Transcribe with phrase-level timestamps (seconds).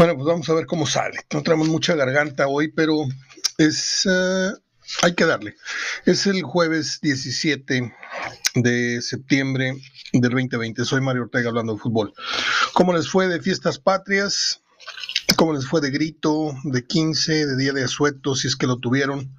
[0.00, 1.18] Bueno, pues vamos a ver cómo sale.
[1.30, 3.04] No traemos mucha garganta hoy, pero
[3.58, 4.58] es uh,
[5.02, 5.56] hay que darle.
[6.06, 7.92] Es el jueves 17
[8.54, 9.74] de septiembre
[10.14, 10.86] del 2020.
[10.86, 12.14] Soy Mario Ortega hablando de fútbol.
[12.72, 14.62] ¿Cómo les fue de fiestas patrias?
[15.36, 18.78] ¿Cómo les fue de grito, de 15, de día de asueto, si es que lo
[18.78, 19.36] tuvieron?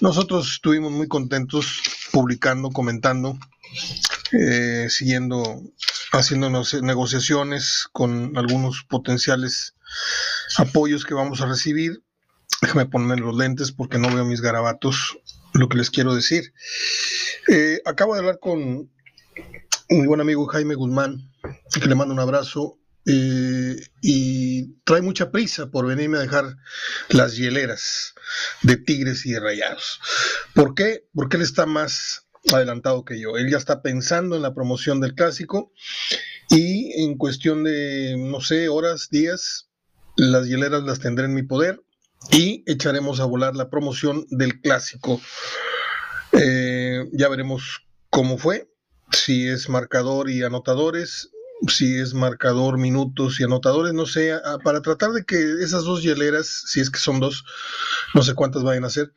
[0.00, 1.82] Nosotros estuvimos muy contentos
[2.12, 3.38] publicando, comentando,
[4.32, 5.60] eh, siguiendo,
[6.12, 6.48] haciendo
[6.80, 9.74] negociaciones con algunos potenciales
[10.58, 12.02] apoyos que vamos a recibir
[12.62, 15.18] Déjame ponerme los lentes porque no veo mis garabatos,
[15.52, 16.54] lo que les quiero decir.
[17.48, 18.88] Eh, acabo de hablar con
[19.88, 21.28] mi buen amigo Jaime Guzmán,
[21.74, 26.56] que le mando un abrazo, eh, y trae mucha prisa por venirme a dejar
[27.08, 28.14] las hieleras
[28.62, 29.98] de Tigres y de Rayados.
[30.54, 31.04] ¿Por qué?
[31.12, 33.36] Porque él está más adelantado que yo.
[33.36, 35.72] Él ya está pensando en la promoción del clásico
[36.48, 39.71] y en cuestión de, no sé, horas, días,
[40.16, 41.82] las hieleras las tendré en mi poder
[42.30, 45.20] y echaremos a volar la promoción del clásico.
[46.32, 48.70] Eh, ya veremos cómo fue,
[49.10, 51.30] si es marcador y anotadores,
[51.68, 56.64] si es marcador, minutos y anotadores, no sé, para tratar de que esas dos hieleras,
[56.66, 57.44] si es que son dos,
[58.14, 59.12] no sé cuántas vayan a ser,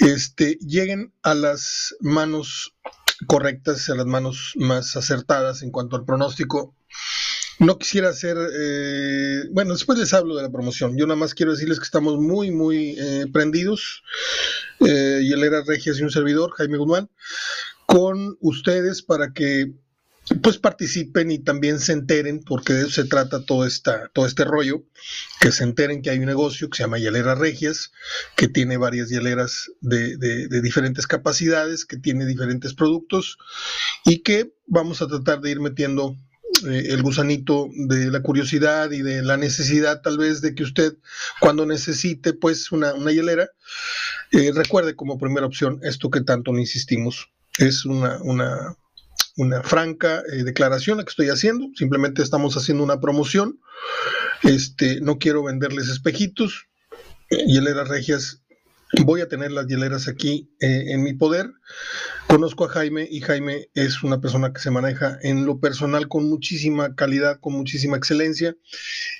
[0.00, 2.74] este, lleguen a las manos
[3.26, 6.74] correctas, a las manos más acertadas en cuanto al pronóstico
[7.62, 10.96] no quisiera hacer, eh, bueno, después les hablo de la promoción.
[10.96, 14.02] Yo nada más quiero decirles que estamos muy, muy eh, prendidos,
[14.80, 17.08] eh, y él era Regias y un servidor, Jaime Guzmán,
[17.86, 19.72] con ustedes para que
[20.40, 24.44] pues participen y también se enteren, porque de eso se trata todo, esta, todo este
[24.44, 24.84] rollo,
[25.40, 27.90] que se enteren que hay un negocio que se llama Hielera Regias,
[28.36, 33.36] que tiene varias hieleras de, de diferentes capacidades, que tiene diferentes productos
[34.04, 36.16] y que vamos a tratar de ir metiendo
[36.64, 40.96] eh, el gusanito de la curiosidad y de la necesidad tal vez de que usted
[41.40, 43.50] cuando necesite pues una, hielera,
[44.30, 47.30] eh, recuerde como primera opción esto que tanto insistimos.
[47.58, 48.76] Es una, una,
[49.36, 53.60] una franca eh, declaración la que estoy haciendo, simplemente estamos haciendo una promoción.
[54.42, 56.66] Este, no quiero venderles espejitos,
[57.28, 58.41] hieleras regias
[59.04, 61.50] voy a tener las hieleras aquí en mi poder.
[62.26, 66.28] Conozco a Jaime y Jaime es una persona que se maneja en lo personal con
[66.28, 68.56] muchísima calidad, con muchísima excelencia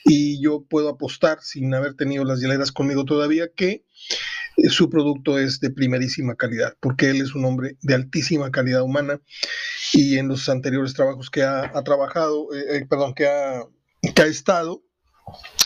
[0.05, 3.85] y yo puedo apostar sin haber tenido las hieleras conmigo todavía que
[4.57, 8.83] eh, su producto es de primerísima calidad, porque él es un hombre de altísima calidad
[8.83, 9.21] humana
[9.93, 13.63] y en los anteriores trabajos que ha, trabajado, eh, eh, perdón, que ha,
[14.15, 14.83] que ha estado,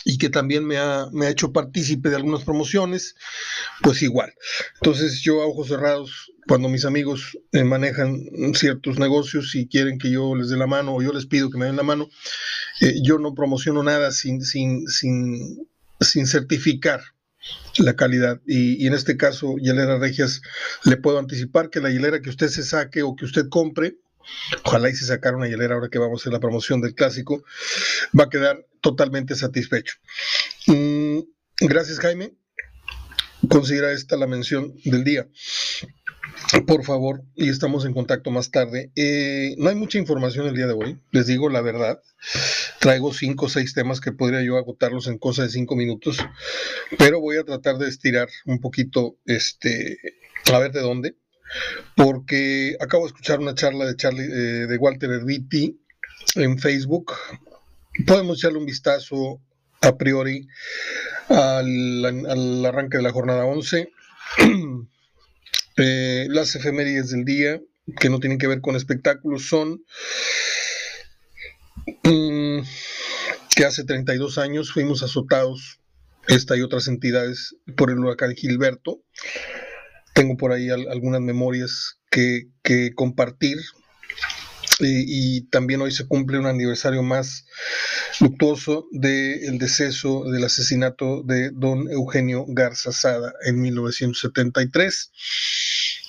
[0.05, 3.15] y que también me ha, me ha hecho partícipe de algunas promociones,
[3.81, 4.33] pues igual.
[4.75, 8.17] Entonces yo a ojos cerrados, cuando mis amigos eh, manejan
[8.53, 11.57] ciertos negocios y quieren que yo les dé la mano o yo les pido que
[11.57, 12.07] me den la mano,
[12.81, 15.67] eh, yo no promociono nada sin, sin, sin,
[15.99, 17.01] sin certificar
[17.77, 18.41] la calidad.
[18.45, 20.41] Y, en este caso, Hielera Regias,
[20.83, 23.97] le puedo anticipar que la hielera que usted se saque o que usted compre,
[24.63, 27.43] ojalá y se sacara una hielera ahora que vamos a hacer la promoción del clásico,
[28.17, 29.95] va a quedar totalmente satisfecho.
[30.67, 31.19] Mm,
[31.61, 32.33] gracias, Jaime.
[33.49, 35.27] Considera esta la mención del día.
[36.65, 38.91] Por favor, y estamos en contacto más tarde.
[38.95, 42.01] Eh, no hay mucha información el día de hoy, les digo la verdad.
[42.79, 46.17] Traigo cinco o seis temas que podría yo agotarlos en cosa de cinco minutos,
[46.97, 49.97] pero voy a tratar de estirar un poquito, este,
[50.51, 51.15] a ver de dónde
[51.95, 55.79] porque acabo de escuchar una charla de, Charlie, eh, de Walter Erviti
[56.35, 57.13] en Facebook.
[58.05, 59.41] Podemos echarle un vistazo
[59.81, 60.47] a priori
[61.29, 63.89] al, arranque de la jornada 11.
[65.79, 67.61] Eh, las efemérides del día,
[67.99, 69.83] que no tienen que ver con espectáculos, son
[72.03, 72.61] mm,
[73.55, 75.79] que hace 32 años fuimos azotados,
[76.27, 79.03] esta y otras entidades, por el huracán Gilberto.
[80.17, 82.49] Tengo por ahí algunas memorias que,
[82.95, 83.59] compartir.
[84.79, 87.45] Y, también hoy se cumple un aniversario más
[88.19, 95.11] luctuoso del deceso, del asesinato de don Eugenio Garza Sada en 1973.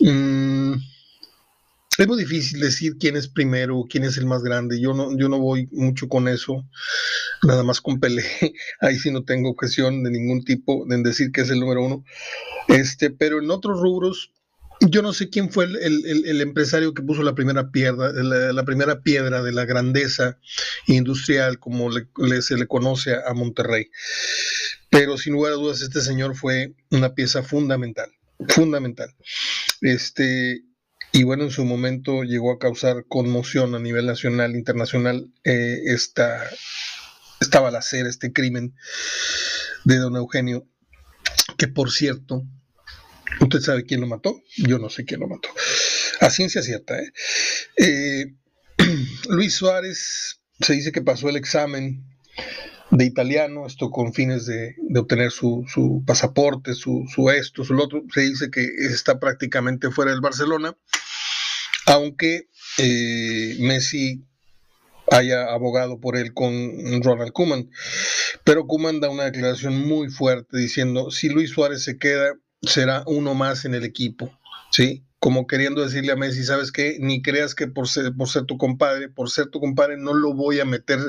[0.01, 0.73] Mm,
[1.99, 4.81] es muy difícil decir quién es primero, quién es el más grande.
[4.81, 6.65] Yo no, yo no voy mucho con eso,
[7.43, 8.25] nada más con Pelé.
[8.81, 12.05] Ahí sí no tengo ocasión de ningún tipo de decir que es el número uno.
[12.69, 14.33] Este, pero en otros rubros,
[14.81, 19.43] yo no sé quién fue el, empresario que puso la primera piedra, la, primera piedra
[19.43, 20.39] de la grandeza
[20.87, 23.91] industrial, como se le conoce a, Monterrey.
[24.91, 28.11] Pero sin lugar a dudas, este señor fue una pieza fundamental,
[28.49, 29.15] fundamental.
[29.81, 30.63] Este,
[31.13, 36.49] y bueno, en su momento llegó a causar conmoción a nivel nacional, internacional, eh, esta,
[37.41, 38.75] estaba la cera, este crimen
[39.85, 40.67] de don Eugenio,
[41.57, 42.43] que por cierto,
[43.41, 44.43] ¿usted sabe quién lo mató?
[44.57, 45.49] Yo no sé quién lo mató.
[46.21, 47.13] A ciencia cierta, ¿eh?
[47.77, 48.35] eh
[49.29, 52.05] Luis Suárez se dice que pasó el examen
[52.91, 58.03] de italiano, esto con fines de, obtener su, pasaporte, su, esto, su lo otro.
[58.13, 60.77] Se dice que está prácticamente fuera del Barcelona,
[61.87, 62.49] aunque
[62.79, 64.25] eh, Messi
[65.11, 67.71] haya abogado por él con Ronald Koeman.
[68.45, 73.35] Pero Koeman da una declaración muy fuerte diciendo, si Luis Suárez se queda, será uno
[73.35, 74.37] más en el equipo,
[74.71, 75.05] ¿sí?
[75.21, 76.97] Como queriendo decirle a Messi, ¿sabes qué?
[77.01, 80.33] Ni creas que por ser, por ser tu compadre, por ser tu compadre, no lo
[80.33, 81.01] voy a meter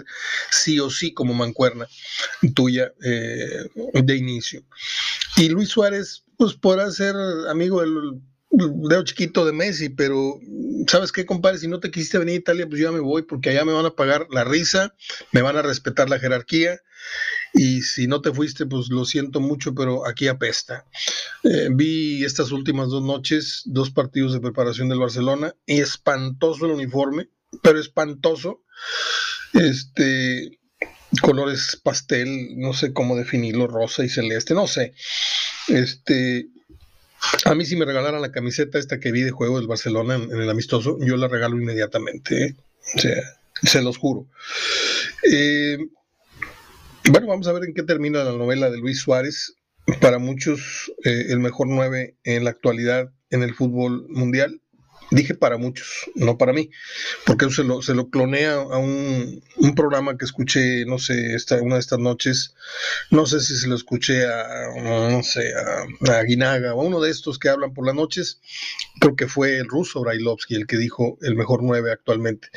[0.49, 1.87] sí o sí como mancuerna
[2.55, 4.63] tuya eh, de inicio.
[5.37, 7.15] Y Luis Suárez, pues podrá ser
[7.49, 8.19] amigo del
[8.49, 10.39] dedo chiquito de Messi, pero
[10.87, 11.59] ¿sabes qué, compadre?
[11.59, 13.73] Si no te quisiste venir a Italia, pues yo ya me voy porque allá me
[13.73, 14.95] van a pagar la risa,
[15.31, 16.79] me van a respetar la jerarquía
[17.53, 20.85] y si no te fuiste, pues lo siento mucho, pero aquí apesta.
[21.43, 26.73] Eh, vi estas últimas dos noches, dos partidos de preparación del Barcelona, y espantoso el
[26.73, 27.29] uniforme,
[27.61, 28.63] pero espantoso.
[29.53, 30.59] Este,
[31.21, 34.93] colores pastel, no sé cómo definirlo, rosa y celeste, no sé.
[35.67, 36.49] Este,
[37.45, 40.31] a mí si me regalaran la camiseta esta que vi de juego del Barcelona en,
[40.31, 42.45] el amistoso, yo la regalo inmediatamente.
[42.45, 42.55] ¿eh?
[42.95, 43.21] O sea,
[43.63, 44.27] se los juro.
[45.31, 45.77] Eh,
[47.11, 49.55] bueno, vamos a ver en qué termina la novela de Luis Suárez.
[50.01, 54.61] Para muchos, eh, el mejor nueve en la actualidad en el fútbol mundial.
[55.11, 56.69] Dije para muchos, no para mí,
[57.25, 59.41] porque se lo, se lo clonea a un,
[59.75, 62.53] programa que escuché, no sé, esta, una de estas noches,
[63.11, 64.45] no sé si se lo escuché a,
[65.09, 68.39] no sé, a, Guinaga o a uno de estos que hablan por las noches,
[68.99, 72.49] creo que fue el ruso Brailovsky el que dijo el mejor nueve actualmente.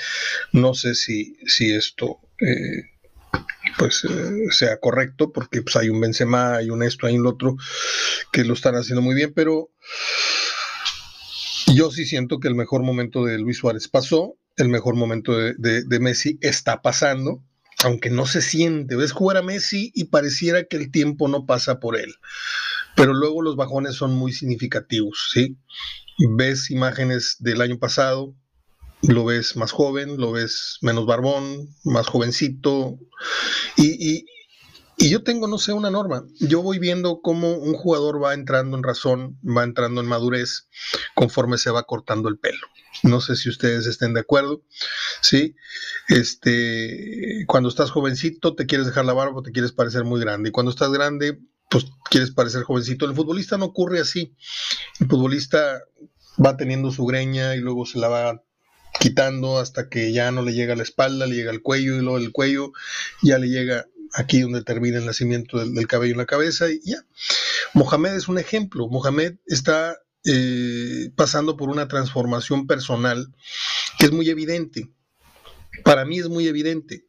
[0.53, 2.19] No sé si, si esto...
[2.41, 2.93] Eh,
[3.79, 7.57] pues eh, sea correcto, porque pues, hay un Benzema, hay un esto, hay un otro
[8.31, 9.71] que lo están haciendo muy bien, pero
[11.75, 16.01] yo sí siento que el mejor momento de Luis Suárez pasó, el mejor momento de,
[16.01, 17.43] Messi está pasando,
[17.85, 18.97] aunque no se siente.
[18.97, 22.15] Ves jugar a Messi y pareciera que el tiempo no pasa por él,
[22.97, 25.57] pero luego los bajones son muy significativos, ¿sí?
[26.37, 28.35] Ves imágenes del año pasado,
[29.03, 32.99] lo ves más joven, lo ves menos barbón, más jovencito,
[33.77, 34.25] y,
[35.11, 36.25] yo tengo, no sé, una norma.
[36.39, 40.69] Yo voy viendo cómo un jugador va entrando en razón, va entrando en madurez
[41.15, 42.67] conforme se va cortando el pelo.
[43.03, 44.63] No sé si ustedes estén de acuerdo.
[45.21, 45.57] Sí,
[46.09, 50.51] este, cuando estás jovencito te quieres dejar la barba, te quieres parecer muy grande.
[50.51, 51.39] Y cuando estás grande,
[51.71, 53.07] pues quieres parecer jovencito.
[53.07, 54.37] El futbolista no ocurre así.
[55.01, 55.81] El futbolista
[56.45, 58.43] va teniendo su greña y luego se la va
[59.01, 62.01] quitando hasta que ya no le llega a la espalda, le llega al cuello y
[62.01, 62.73] luego el cuello
[63.23, 67.05] ya le llega aquí donde termina el nacimiento del, cabello en la cabeza y ya.
[67.75, 68.89] Mohamed es un ejemplo.
[68.89, 73.35] Mohamed está eh, pasando por una transformación personal
[73.99, 74.91] que es muy evidente.
[75.85, 77.05] Para mí es muy evidente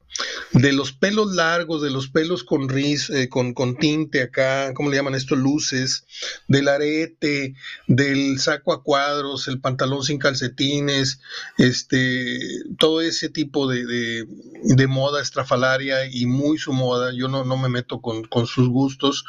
[0.51, 4.89] de los pelos largos, de los pelos con riz, eh, con, con, tinte acá, ¿cómo
[4.89, 5.35] le llaman esto?
[5.35, 6.05] Luces,
[6.47, 7.55] del arete,
[7.87, 11.19] del saco a cuadros, el pantalón sin calcetines,
[11.57, 12.39] este,
[12.77, 14.25] todo ese tipo de,
[14.63, 18.69] de, moda estrafalaria y muy su moda, yo no, no me meto con, con sus
[18.69, 19.25] gustos.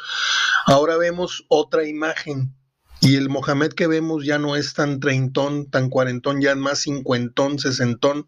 [0.67, 2.53] Ahora vemos otra imagen
[3.01, 6.81] y el Mohamed que vemos ya no es tan treintón, tan cuarentón, ya es más
[6.81, 8.27] cincuentón, sesentón.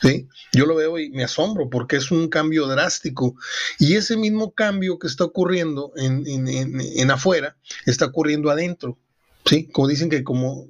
[0.00, 0.28] ¿Sí?
[0.52, 3.36] Yo lo veo y me asombro porque es un cambio drástico.
[3.78, 8.98] Y ese mismo cambio que está ocurriendo en, en, afuera, está ocurriendo adentro.
[9.44, 9.68] ¿sí?
[9.68, 10.66] Como dicen que como,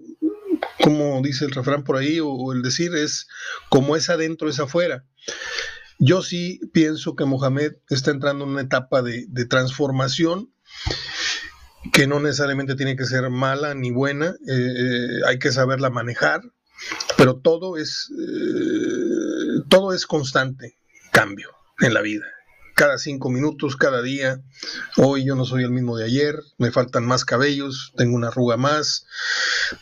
[0.83, 3.29] como dice el refrán por ahí, o, el decir es
[3.69, 5.05] como es adentro, es afuera.
[5.99, 10.53] Yo sí pienso que Mohamed está entrando en una etapa de, de transformación
[11.93, 16.43] que no necesariamente tiene que ser mala ni buena, eh, eh, hay que saberla manejar,
[17.23, 20.76] pero todo es, eh, todo es constante
[21.12, 22.25] cambio en la vida.
[22.75, 24.43] Cada cinco minutos, cada día.
[24.97, 28.57] Hoy yo no soy el mismo de ayer, me faltan más cabellos, tengo una arruga
[28.57, 29.07] más,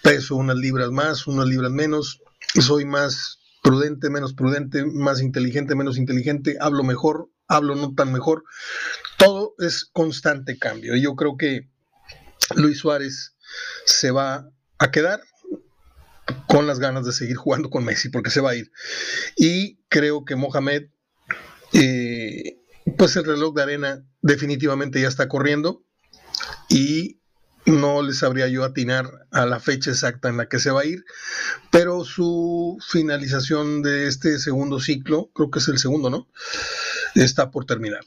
[0.03, 2.21] peso unas libras más, unas libras menos,
[2.61, 8.45] soy más prudente, menos prudente, más inteligente, menos inteligente, hablo mejor, hablo no tan mejor.
[9.17, 10.95] Todo es constante cambio.
[10.95, 11.71] Y yo creo que
[12.55, 13.35] Luis Suárez
[13.87, 15.23] se va a quedar
[16.47, 18.71] con las ganas de seguir jugando con Messi porque se va a ir.
[19.37, 20.85] Y creo que Mohamed,
[21.73, 22.59] eh,
[22.97, 25.85] pues el reloj de arena definitivamente ya está corriendo
[26.69, 27.21] y
[27.67, 30.87] no les sabría yo atinar a la fecha exacta en la que se va a
[30.87, 31.05] ir,
[31.71, 36.29] pero su finalización de este segundo ciclo, creo que es el segundo, ¿no?
[37.15, 38.05] está por terminar.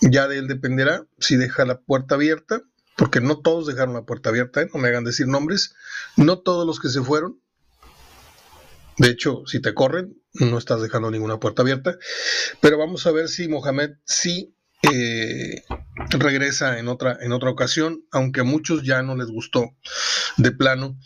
[0.00, 2.62] Ya de él dependerá si deja la puerta abierta,
[3.00, 4.68] porque no todos dejaron la puerta abierta, ¿eh?
[4.74, 5.74] no me hagan decir nombres,
[6.18, 7.40] no todos los que se fueron.
[8.98, 11.96] De hecho, si te corren, no estás dejando ninguna puerta abierta.
[12.60, 15.62] Pero vamos a ver si Mohamed sí eh,
[16.10, 19.70] regresa en otra, en otra ocasión, aunque a muchos ya no les gustó
[20.36, 20.98] de plano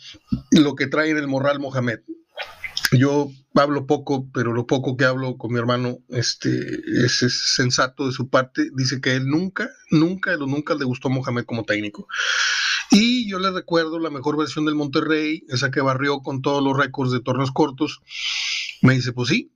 [0.51, 2.01] lo que trae en el morral Mohamed.
[2.97, 7.19] Yo hablo poco, pero lo poco que hablo con mi hermano este, es,
[7.55, 8.69] sensato de su parte.
[8.75, 12.07] Dice que él nunca, nunca, nunca le gustó Mohamed como técnico.
[12.91, 16.77] Y yo le recuerdo la mejor versión del Monterrey, esa que barrió con todos los
[16.77, 18.01] récords de torneos cortos.
[18.81, 19.51] Me dice, pues sí,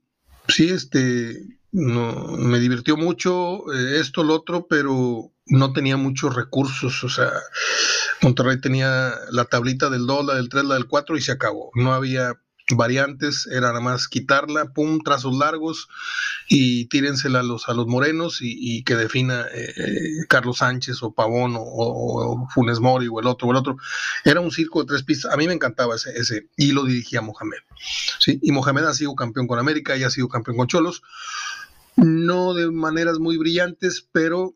[0.48, 1.36] sí, este,
[1.72, 7.04] no, me divirtió mucho eh, esto, lo otro, pero no tenía muchos recursos.
[7.04, 7.30] O sea,
[8.22, 11.70] Monterrey tenía la tablita del 2, la del 3, la del 4 y se acabó.
[11.74, 12.34] No había
[12.76, 15.88] variantes, era nada más quitarla, pum, trazos largos
[16.48, 19.72] y tírensela a los, a los morenos y, que defina eh,
[20.28, 23.76] Carlos Sánchez o Pavón o, Funes Mori o el otro o el otro.
[24.24, 25.32] Era un circo de tres pistas.
[25.32, 27.58] A mí me encantaba ese, ese y lo dirigía Mohamed.
[28.18, 28.38] ¿sí?
[28.42, 31.02] Y Mohamed ha sido campeón con América y ha sido campeón con Cholos.
[31.96, 34.54] No de maneras muy brillantes, pero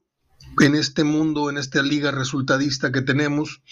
[0.61, 3.62] en este mundo, en esta liga resultadista que tenemos,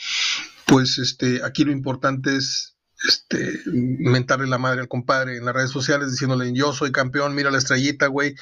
[0.66, 2.71] pues este, aquí lo importante es
[3.08, 7.50] este, mentarle la madre al compadre en las redes sociales diciéndole yo soy campeón, mira
[7.50, 8.34] la estrellita, güey,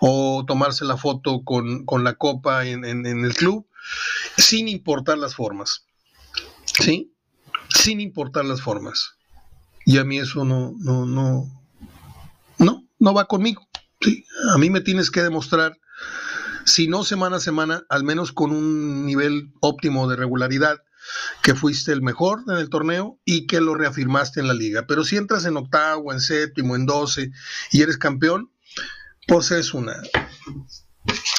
[0.00, 3.66] o tomarse la foto con, la copa en, el club,
[4.36, 5.84] sin importar las formas,
[6.64, 7.12] ¿sí?
[7.68, 9.14] Sin importar las formas.
[9.84, 11.46] Y a mí eso no, no, no,
[12.58, 13.68] no, no va conmigo,
[14.00, 14.24] ¿sí?
[14.52, 15.78] A mí me tienes que demostrar,
[16.64, 20.82] si no semana a semana, al menos con un nivel óptimo de regularidad,
[21.42, 24.86] que fuiste el mejor en el torneo y que lo reafirmaste en la liga.
[24.86, 27.30] Pero si entras en octavo, en séptimo, en doce
[27.72, 28.50] y eres campeón,
[29.26, 30.00] pues es una,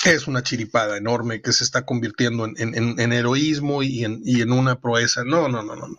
[0.06, 5.24] es una chiripada enorme que se está convirtiendo en, heroísmo y en, una proeza.
[5.24, 5.98] No, no, no, no, no.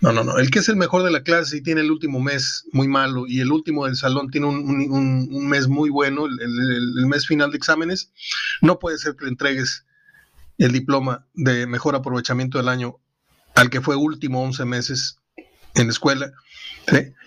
[0.00, 0.38] No, no.
[0.38, 3.24] El que es el mejor de la clase y tiene el último mes muy malo
[3.26, 8.10] y el último del salón tiene un, mes muy bueno, el, mes final de exámenes,
[8.60, 9.84] no puede ser que le entregues
[10.58, 12.98] el diploma de mejor aprovechamiento del año
[13.54, 15.18] al que fue último 11 meses
[15.74, 16.32] en la escuela.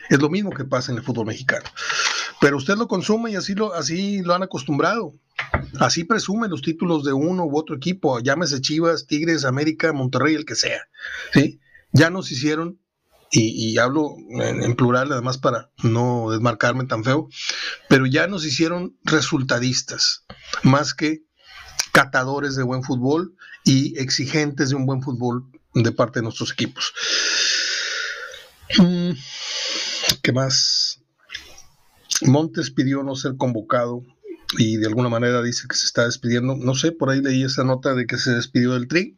[0.10, 1.66] Es lo mismo que pasa en el fútbol mexicano.
[2.42, 5.14] Pero usted lo consume y así lo, así lo han acostumbrado.
[5.80, 10.46] Así presumen los títulos de uno u otro equipo, llámese Chivas, Tigres, América, Monterrey, el
[10.46, 10.82] que sea.
[11.34, 11.60] ¿sí?
[11.92, 12.80] Ya nos hicieron,
[13.32, 17.28] y, hablo en, en, plural además para no desmarcarme tan feo,
[17.90, 20.26] pero ya nos hicieron resultadistas,
[20.64, 21.24] más que
[21.96, 26.94] catadores de buen fútbol y exigentes de un buen fútbol de parte de nuestros equipos.
[28.78, 29.12] Mm,
[30.22, 31.00] ¿Qué más?
[32.24, 34.04] Montes pidió no ser convocado
[34.58, 36.58] y de alguna manera dice que se está despidiendo.
[36.58, 39.18] No sé, por ahí leí esa nota de que se despidió del Tri.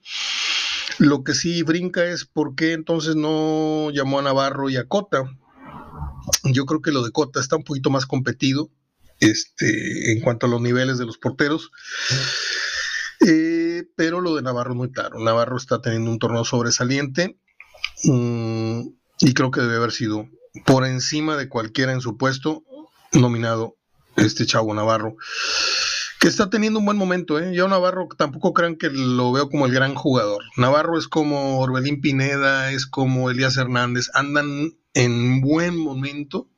[1.00, 5.24] Lo que sí brinca es por qué entonces no llamó a Navarro y a Cota.
[6.44, 8.70] Yo creo que lo de Cota está un poquito más competido
[9.20, 11.72] este, en cuanto a los niveles de los porteros.
[13.26, 15.20] Eh, pero lo de Navarro es muy claro.
[15.20, 17.40] Navarro está teniendo un torneo sobresaliente
[18.04, 18.82] mm,
[19.20, 20.28] y creo que debe haber sido
[20.66, 22.64] por encima de cualquiera en su puesto
[23.14, 23.76] nominado
[24.16, 25.16] este chavo Navarro
[26.20, 27.54] que está teniendo un buen momento, ¿eh?
[27.54, 30.44] Yo Navarro tampoco crean que lo veo como el gran jugador.
[30.58, 36.50] Navarro es como Orbelín Pineda, es como Elías Hernández, andan en buen momento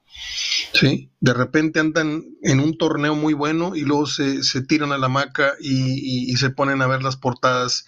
[0.74, 1.12] ¿sí?
[1.20, 5.54] De repente andan en un torneo muy bueno y luego se, tiran a la maca
[5.60, 7.86] y, se ponen a ver las portadas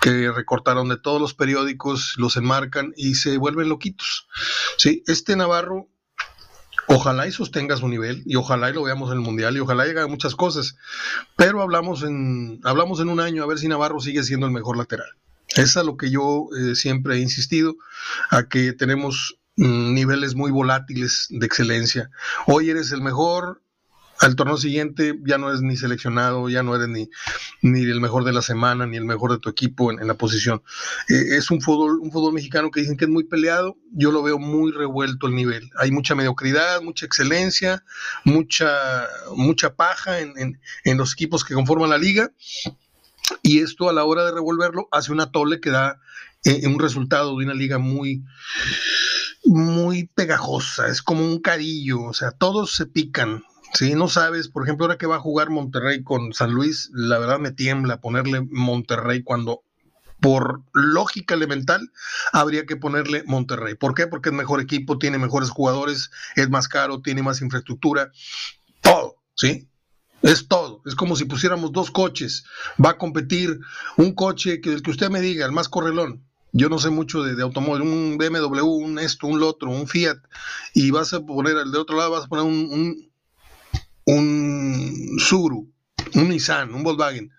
[0.00, 4.28] que recortaron de todos los periódicos, los enmarcan y se vuelven loquitos.
[4.76, 5.02] ¿sí?
[5.06, 5.88] Este Navarro,
[6.86, 9.86] ojalá y sostenga su nivel y ojalá y lo veamos en el Mundial y ojalá
[9.86, 10.76] llegue a muchas cosas,
[11.36, 14.76] pero hablamos en, hablamos en un año a ver si Navarro sigue siendo el mejor
[14.76, 15.08] lateral.
[15.56, 17.76] Es a lo que yo eh, siempre he insistido,
[18.30, 22.10] a que tenemos niveles muy volátiles de excelencia.
[22.46, 23.62] Hoy eres el mejor,
[24.18, 27.08] al torneo siguiente ya no eres ni seleccionado, ya no eres ni,
[27.60, 30.62] ni el mejor de la semana, ni el mejor de tu equipo en, la posición.
[31.08, 34.22] Eh, es un fútbol, un fútbol mexicano que dicen que es muy peleado, yo lo
[34.22, 35.70] veo muy revuelto el nivel.
[35.76, 37.84] Hay mucha mediocridad, mucha excelencia,
[38.24, 42.32] mucha, mucha paja en, los equipos que conforman la liga.
[43.42, 46.00] Y esto a la hora de revolverlo hace una tole que da
[46.44, 48.22] eh, un resultado de una liga muy,
[49.44, 53.42] muy pegajosa, es como un carillo, o sea, todos se pican.
[53.74, 57.18] Si no sabes, por ejemplo, ahora que va a jugar Monterrey con San Luis, la
[57.18, 59.62] verdad me tiembla ponerle Monterrey cuando
[60.20, 61.90] por lógica elemental
[62.32, 63.74] habría que ponerle Monterrey.
[63.74, 64.06] ¿Por qué?
[64.06, 68.12] Porque es mejor equipo, tiene mejores jugadores, es más caro, tiene más infraestructura,
[68.82, 69.68] todo, ¿sí?
[70.22, 70.82] Es todo.
[70.86, 72.44] Es como si pusiéramos dos coches.
[72.82, 73.58] Va a competir
[73.96, 76.24] un coche que el que usted me diga, el más correlón.
[76.52, 80.18] Yo no sé mucho de, automóvil, un BMW, un esto, un otro, un Fiat,
[80.74, 83.12] y vas a poner, al de otro lado vas a poner un, un,
[84.04, 85.72] un Suru,
[86.14, 87.32] un Nissan, un Volkswagen.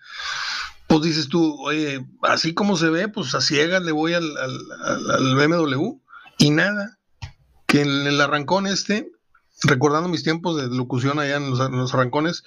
[0.88, 5.36] Pues dices tú, oye, así como se ve, pues a ciegas le voy al, al,
[5.36, 6.00] BMW
[6.40, 7.00] y nada.
[7.68, 9.12] Que en el arrancón este,
[9.64, 12.44] recordando mis tiempos de locución allá en los, en los arrancones,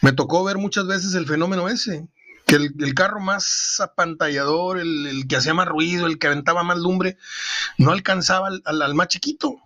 [0.00, 2.08] me tocó ver muchas veces el fenómeno ese,
[2.46, 7.16] que el, carro más apantallador, el, que hacía más ruido, el que aventaba más lumbre,
[7.78, 9.56] no alcanzaba al, más chiquito.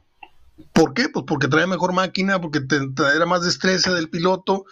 [0.72, 1.08] ¿Por qué?
[1.08, 2.76] Pues porque traía mejor máquina, porque te,
[3.14, 4.64] era más destreza del piloto.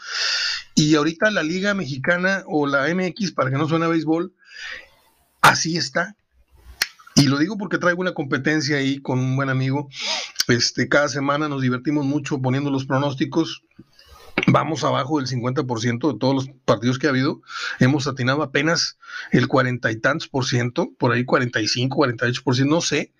[0.75, 4.33] Y ahorita la Liga Mexicana o la MX, para que no suene a béisbol,
[5.41, 6.17] así está.
[7.15, 9.89] Y lo digo porque traigo una competencia ahí con un buen amigo.
[10.49, 13.63] Este, cada semana nos divertimos mucho poniendo los pronósticos
[14.53, 17.43] vamos abajo del 50% de todos los partidos que ha habido.
[17.79, 18.99] Hemos atinado apenas
[19.33, 23.13] el cuarenta y tantos por ciento, por ahí 45, 48 por ciento, no sé,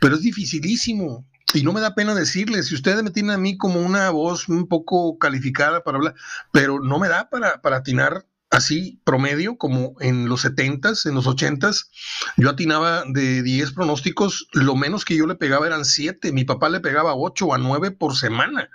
[0.00, 1.26] pero es dificilísimo.
[1.52, 4.48] Y no me da pena decirles, si ustedes me tienen a mí como una voz
[4.48, 6.14] un poco calificada para hablar,
[6.52, 11.26] pero no me da para, para atinar así promedio como en los 70s, en los
[11.26, 11.88] 80s,
[12.36, 16.68] yo atinaba de 10 pronósticos, lo menos que yo le pegaba eran 7, mi papá
[16.68, 18.68] le pegaba 8 a 9 por semana.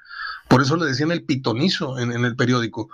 [0.48, 2.90] Por eso le decían el pitonizo en, el periódico.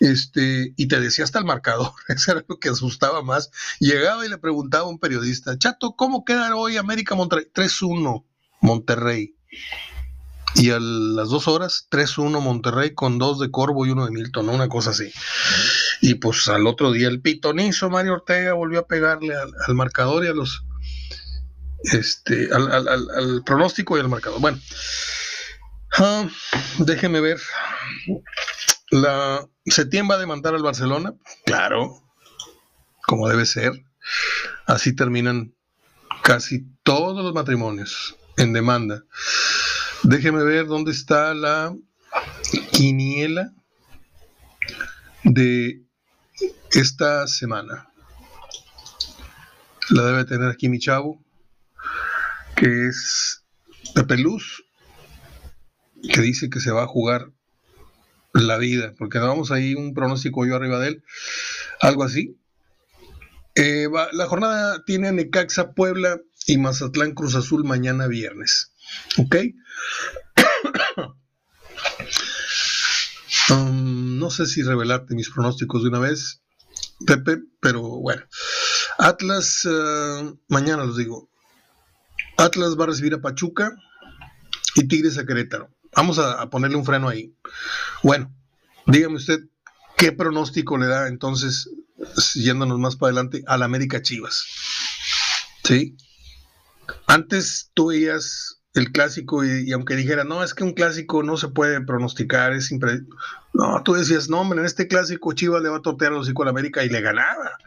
[0.00, 3.50] Este, y te decía hasta el marcador, eso era lo que asustaba más.
[3.78, 7.46] Llegaba y le preguntaba a un periodista, Chato, ¿cómo queda hoy América Monterrey?
[7.54, 8.24] 3-1
[8.60, 9.34] Monterrey.
[10.54, 14.48] Y a las dos horas, 3-1 Monterrey con dos de Corvo y uno de Milton,
[14.48, 15.12] una cosa así.
[16.00, 20.28] Y pues al otro día el pitonizo Mario Ortega volvió a pegarle al, marcador y
[20.28, 20.64] a los
[21.84, 24.40] este al, al, pronóstico y al marcador.
[24.40, 24.58] Bueno,
[26.00, 26.28] Ah,
[26.78, 27.40] déjeme ver.
[28.90, 31.14] La Setién va a demandar al Barcelona.
[31.44, 32.00] Claro,
[33.02, 33.72] como debe ser.
[34.66, 35.54] Así terminan
[36.22, 39.02] casi todos los matrimonios en demanda.
[40.04, 41.74] Déjeme ver dónde está la
[42.70, 43.52] quiniela
[45.24, 45.82] de
[46.70, 47.88] esta semana.
[49.90, 51.20] La debe tener aquí mi chavo,
[52.54, 53.44] que es
[53.96, 54.16] Pepe
[56.02, 57.30] que dice que se va a jugar
[58.32, 61.04] la vida, porque vamos ahí un pronóstico yo arriba de él,
[61.80, 62.38] algo así.
[63.54, 68.72] Eh, la jornada tiene Necaxa, Puebla y Mazatlán Cruz Azul mañana viernes.
[69.18, 69.36] ¿Ok?
[73.50, 76.42] Um, no sé si revelarte mis pronósticos de una vez,
[77.06, 78.22] Pepe, pero bueno.
[78.98, 81.30] Atlas, eh, mañana los digo.
[82.36, 83.74] Atlas va a recibir a Pachuca
[84.74, 85.70] y Tigres a Querétaro.
[85.98, 87.34] Vamos a, ponerle un freno ahí.
[88.04, 88.32] Bueno,
[88.86, 89.40] dígame usted,
[89.96, 91.68] ¿qué pronóstico le da entonces,
[92.36, 94.44] yéndonos más para adelante, a la América Chivas?
[95.64, 95.96] ¿Sí?
[97.08, 101.48] Antes tú veías el clásico y, aunque dijera, no, es que un clásico no se
[101.48, 103.16] puede pronosticar, es impredecible.
[103.52, 106.44] No, tú decías, no, hombre, en este clásico Chivas le va a tortear los hocico
[106.44, 107.58] a América y le ganaba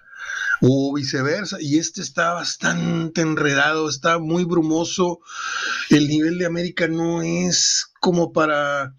[0.61, 1.57] o viceversa.
[1.59, 5.19] Y este está bastante enredado, está muy brumoso.
[5.89, 8.95] El nivel de América no es como para,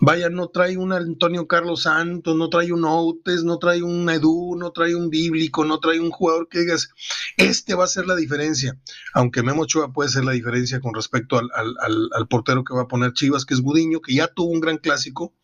[0.00, 4.56] vaya, no trae un Antonio Carlos Santos, no trae un Outes, no trae un Edu,
[4.56, 6.88] no trae un Bíblico, no trae un jugador que digas,
[7.36, 8.80] este va a ser la diferencia.
[9.12, 12.88] Aunque Memo Ochoa puede ser la diferencia con respecto al, al portero que va a
[12.88, 15.34] poner Chivas, que es Gudiño, que ya tuvo un gran clásico,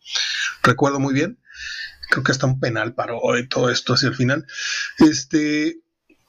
[0.63, 1.39] recuerdo muy bien
[2.09, 4.45] creo que hasta un penal paró y todo esto hacia el final.
[4.99, 5.79] Este,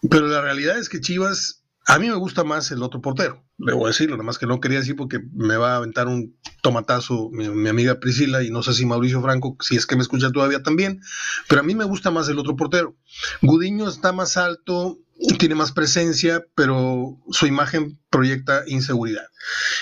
[0.09, 3.87] pero la realidad es que Chivas, a mí me gusta más el otro portero, debo
[3.87, 7.69] decirlo, nada más que no quería decir porque me va a aventar un tomatazo mi,
[7.69, 11.01] amiga Priscila y no sé si Mauricio Franco, si es que me escucha todavía también,
[11.49, 12.97] pero a mí me gusta más el otro portero.
[13.43, 14.99] Gudiño está más alto,
[15.39, 19.27] tiene más presencia, pero su imagen proyecta inseguridad.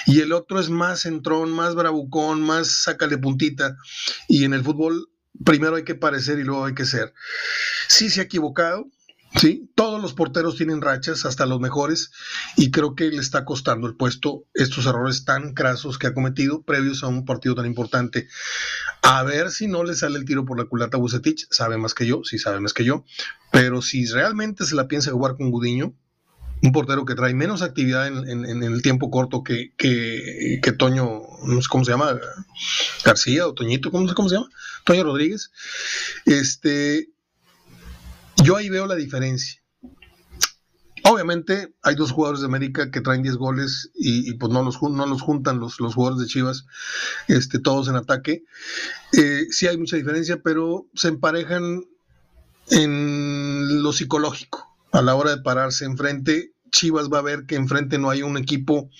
[0.07, 3.77] Y el otro es más entrón, más bravucón, más sácale puntita.
[4.29, 5.09] Y en el fútbol
[5.45, 7.14] primero hay que parecer y luego hay que ser.
[7.88, 8.88] Sí se ha equivocado,
[9.37, 12.12] sí, todos los porteros tienen rachas, hasta los mejores,
[12.57, 16.62] y creo que le está costando el puesto estos errores tan crasos que ha cometido
[16.62, 18.29] previos a un partido tan importante.
[19.03, 21.95] A ver si no le sale el tiro por la culata a Bucetich, sabe más
[21.95, 23.05] que yo, sí sabe más que yo,
[23.51, 25.95] pero si realmente se la piensa jugar con Gudiño,
[26.62, 31.68] un portero que trae menos actividad en, el tiempo corto que, que, Toño, no sé
[31.68, 32.18] cómo se llama,
[33.05, 34.48] García o Toñito, ¿cómo, cómo se llama?
[34.85, 35.51] Toño Rodríguez.
[36.25, 37.09] Este,
[38.44, 39.61] yo ahí veo la diferencia.
[41.05, 44.81] Obviamente Obviamente hay dos jugadores de América que traen 10 goles y, pues no los,
[44.83, 46.66] no los juntan los, los, jugadores de Chivas,
[47.29, 48.44] este, todos en ataque.
[49.12, 51.85] Eh, sí hay mucha diferencia, pero se emparejan
[52.70, 54.68] en lo psicológico.
[54.92, 58.37] A la hora de pararse enfrente, Chivas va a ver que enfrente no hay un
[58.37, 58.91] equipo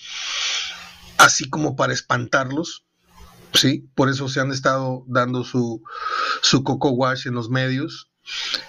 [1.17, 2.85] así como para espantarlos.
[3.53, 5.83] Sí, por eso se han estado dando su,
[6.41, 8.09] su coco wash en los medios.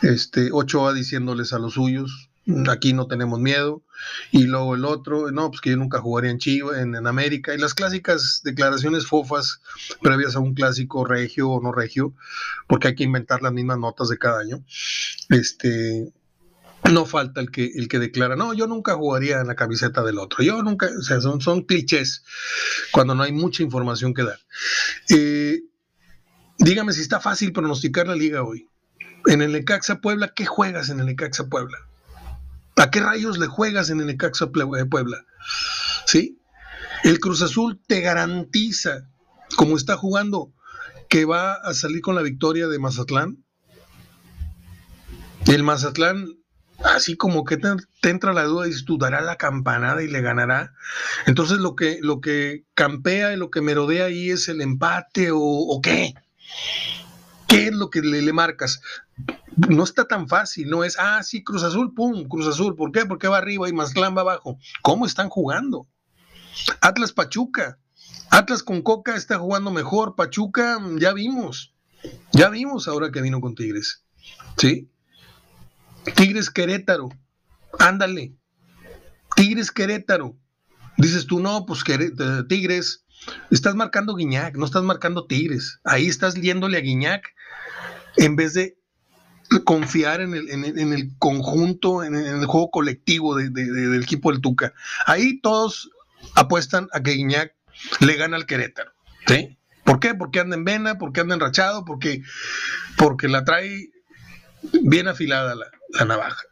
[0.03, 2.31] Este, Ochoa diciéndoles a los suyos,
[2.69, 3.83] aquí no tenemos miedo,
[4.31, 7.55] y luego el otro, no, pues que yo nunca jugaría en Chivas, en, en, América,
[7.55, 9.61] y las clásicas declaraciones fofas
[10.03, 12.13] previas a un clásico regio o no regio,
[12.67, 14.65] porque hay que inventar las mismas notas de cada año.
[15.31, 16.13] Este,
[16.93, 20.19] no falta el que, el que declara, no, yo nunca jugaría en la camiseta del
[20.19, 22.25] otro, yo nunca, o sea, son, son clichés
[22.93, 24.39] cuando no hay mucha información que dar.
[25.09, 25.63] Eh,
[26.59, 28.69] dígame si está fácil pronosticar la liga hoy.
[29.27, 31.79] En el Necaxa Puebla, ¿qué juegas en el Necaxa Puebla?
[32.77, 35.25] ¿A qué rayos le juegas en el Necaxa Puebla?
[36.07, 36.39] ¿Sí?
[37.05, 39.09] El Cruz Azul te garantiza,
[39.57, 40.53] como está jugando,
[41.09, 43.45] que va a salir con la victoria de Mazatlán.
[45.47, 46.27] El Mazatlán,
[46.85, 47.69] así como que te,
[48.03, 50.75] entra la duda, y tú dará la campanada y le ganará.
[51.27, 55.41] Entonces lo que, lo que campea y lo que merodea ahí es el empate o,
[55.41, 56.15] o qué.
[57.49, 58.81] ¿Qué es lo que le, le, marcas?
[59.69, 62.75] No está tan fácil, no es, ah, sí, Cruz Azul, pum, Cruz Azul.
[62.77, 63.07] ¿Por qué?
[63.07, 64.59] Porque va arriba y Mazatlán va abajo.
[64.83, 65.87] ¿Cómo están jugando?
[66.81, 67.79] Atlas Pachuca.
[68.31, 70.17] Atlas con Coca está jugando mejor.
[70.17, 71.73] Pachuca, ya vimos.
[72.33, 74.03] Ya vimos ahora que vino con Tigres.
[74.57, 74.91] ¿Sí?
[76.13, 77.09] Tigres Querétaro.
[77.79, 78.35] Ándale.
[79.37, 80.37] Tigres Querétaro.
[80.97, 81.83] Dices tú, no, pues
[82.49, 83.05] Tigres.
[83.51, 85.81] Estás marcando Guiñac, no estás marcando Tigres.
[85.85, 87.35] Ahí estás liéndole a Guiñac
[88.17, 88.77] en vez de
[89.65, 94.75] confiar en el, en el, conjunto, en el, juego colectivo del equipo del Tuca.
[95.07, 95.91] Ahí todos
[96.35, 97.55] apuestan a que Guiñac
[98.01, 98.93] le gana al Querétaro.
[99.27, 99.57] ¿sí?
[99.85, 100.15] ¿Por qué?
[100.15, 102.23] Porque anda en vena, porque anda enrachado, porque,
[102.97, 103.91] porque la trae
[104.83, 106.43] bien afilada la, navaja.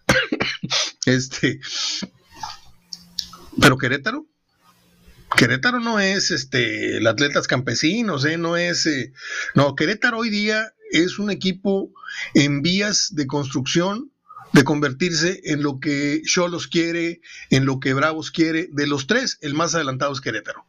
[1.06, 1.60] este,
[3.60, 4.26] pero Querétaro,
[5.36, 8.38] Querétaro no es este el Atletas Campesinos, ¿eh?
[8.38, 9.12] no es eh,
[9.54, 11.90] no, Querétaro hoy día es un equipo
[12.34, 14.12] en vías de construcción
[14.52, 19.38] de convertirse en lo que Cholos quiere, en lo que Bravos quiere, de los tres,
[19.40, 20.66] el más adelantado es Querétaro.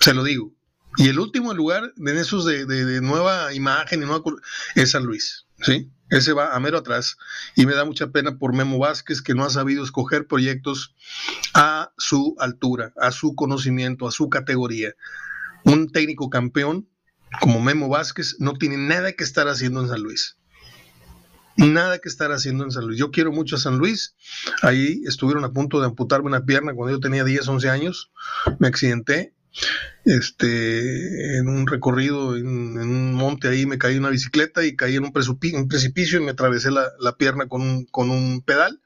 [0.00, 0.52] Se lo digo.
[0.96, 4.24] Y el último lugar en esos de, de, nueva imagen y nueva
[4.74, 5.90] es San Luis, ¿sí?
[6.10, 7.16] Ese va a mero atrás.
[7.54, 10.94] Y me da mucha pena por Memo Vázquez, que no ha sabido escoger proyectos
[11.54, 14.94] a su altura, a su conocimiento, a su categoría.
[15.64, 16.88] Un técnico campeón
[17.40, 20.36] como Memo Vázquez no tiene nada que estar haciendo en San Luis.
[21.56, 22.98] Nada que estar haciendo en San Luis.
[22.98, 24.14] Yo quiero mucho a San Luis.
[24.62, 28.12] Ahí estuvieron a punto de amputarme una pierna cuando yo tenía 10, 11 años.
[28.60, 29.34] Me accidenté.
[30.04, 34.96] Este, en un recorrido, en, un monte ahí, me caí en una bicicleta y caí
[34.96, 38.80] en un, precipicio y me atravesé la, pierna con un, con un, pedal.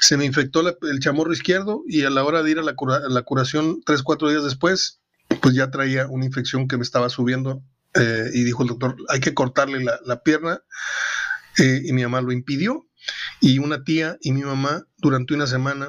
[0.00, 2.74] Se me infectó el chamorro izquierdo y a la hora de ir a la,
[3.22, 5.00] curación, tres, cuatro días después,
[5.40, 7.62] pues ya traía una infección que me estaba subiendo
[7.94, 10.62] eh, y dijo el doctor, hay que cortarle la, pierna
[11.58, 12.86] eh, y mi mamá lo impidió
[13.40, 15.88] y una tía y mi mamá durante una semana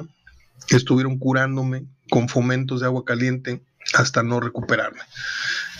[0.68, 3.62] estuvieron curándome con fomentos de agua caliente
[3.94, 5.00] hasta no recuperarme,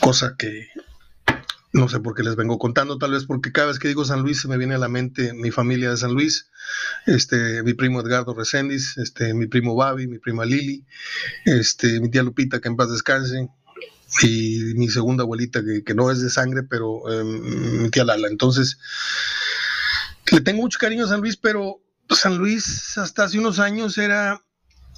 [0.01, 0.69] cosa que
[1.73, 4.21] no sé por qué les vengo contando, tal vez porque cada vez que digo San
[4.21, 6.51] Luis se me viene a la mente mi familia de San Luis,
[7.07, 10.85] este, mi primo Edgardo Reséndiz, este, mi primo Babi, mi prima Lili,
[11.47, 13.49] este, mi tía Lupita, que en paz descanse,
[14.21, 18.29] y mi segunda abuelita, que, no es de sangre, pero em, mi tía Lala.
[18.29, 18.79] Entonces,
[20.31, 24.43] le tengo mucho cariño a San Luis, pero San Luis hasta hace unos años era,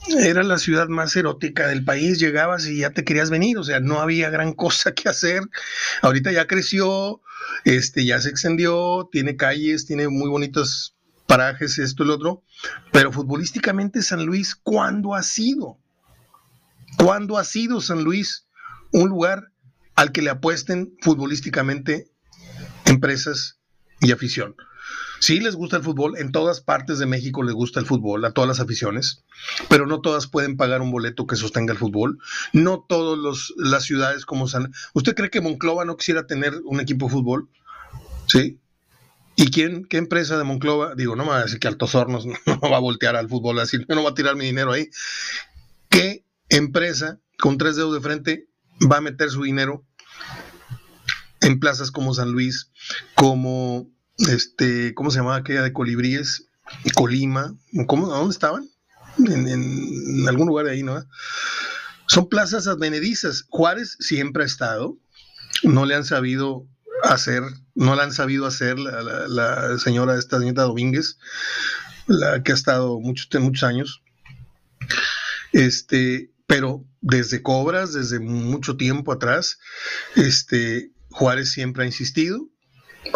[0.09, 2.19] era la ciudad más erótica del país.
[2.19, 5.43] Llegabas y ya te querías venir, o sea, no había gran cosa que hacer.
[6.03, 7.21] Ahorita ya creció,
[7.65, 12.43] este, ya se extendió, tiene calles, tiene muy bonitos parajes, esto y lo otro,
[12.93, 15.79] pero futbolísticamente San Luis, ¿cuándo ha sido?
[16.99, 18.45] ¿Cuándo ha sido San Luis?
[18.95, 19.51] un lugar
[19.97, 22.13] al que le apuesten futbolísticamente
[22.87, 23.59] empresas
[24.01, 24.55] y afición.
[25.25, 28.33] Sí les gusta el fútbol, en todas partes de México les gusta el fútbol, a
[28.33, 29.25] todas las aficiones,
[29.71, 32.19] pero no todas pueden pagar un boleto que sostenga el fútbol.
[32.53, 34.75] No todas las ciudades como San...
[34.93, 37.49] ¿Usted cree que Monclova no quisiera tener un equipo de fútbol?
[38.27, 38.61] ¿Sí?
[39.35, 40.95] ¿Y quién, qué empresa de Monclova?
[40.95, 43.61] Digo, no me va a decir que Altos Hornos no va a voltear al fútbol
[43.61, 44.91] así, no va a tirar mi dinero ahí.
[45.89, 48.49] ¿Qué empresa con tres dedos de frente
[48.93, 49.87] va a meter su dinero
[51.41, 52.71] en plazas como San Luis,
[53.15, 56.49] como este, ¿cómo se llamaba aquella de Colibríes?
[56.95, 57.55] Colima,
[57.87, 58.69] ¿cómo, ¿a dónde estaban?
[59.19, 61.05] en, algún lugar de ahí, ¿no?
[62.07, 63.45] Son plazas advenedizas.
[63.49, 64.97] Juárez siempre ha estado,
[65.63, 66.67] no le han sabido
[67.03, 67.43] hacer,
[67.75, 71.19] no la han sabido hacer la, señora, esta señora Domínguez,
[72.07, 74.03] la que ha estado muchos, muchos años.
[75.53, 79.59] Este, pero desde Cobras, desde mucho tiempo atrás,
[80.17, 82.49] este, Juárez siempre ha insistido.